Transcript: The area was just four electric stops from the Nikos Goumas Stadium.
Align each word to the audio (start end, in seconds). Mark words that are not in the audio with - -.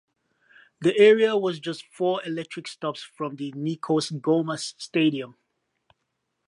The 0.81 0.97
area 0.97 1.37
was 1.37 1.59
just 1.59 1.85
four 1.91 2.25
electric 2.25 2.67
stops 2.67 3.03
from 3.03 3.35
the 3.35 3.51
Nikos 3.51 4.11
Goumas 4.11 4.73
Stadium. 4.81 5.35